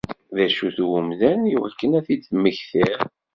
[0.35, 2.99] D acu-t umdan iwakken ad t-id-temmektiḍ?